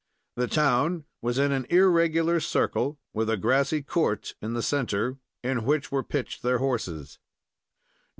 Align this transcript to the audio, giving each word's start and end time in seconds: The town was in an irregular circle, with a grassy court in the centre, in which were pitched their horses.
The 0.35 0.47
town 0.47 1.05
was 1.21 1.37
in 1.37 1.51
an 1.51 1.65
irregular 1.69 2.39
circle, 2.39 2.97
with 3.13 3.29
a 3.29 3.37
grassy 3.37 3.83
court 3.83 4.33
in 4.41 4.53
the 4.53 4.63
centre, 4.63 5.19
in 5.43 5.63
which 5.63 5.91
were 5.91 6.01
pitched 6.03 6.41
their 6.41 6.57
horses. 6.57 7.19